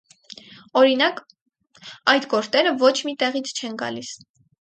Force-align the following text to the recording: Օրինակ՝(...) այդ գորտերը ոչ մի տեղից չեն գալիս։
Օրինակ՝(...) 0.79 1.19
այդ 2.13 2.25
գորտերը 2.31 2.71
ոչ 2.85 2.93
մի 3.09 3.15
տեղից 3.25 3.53
չեն 3.59 3.77
գալիս։ 3.83 4.11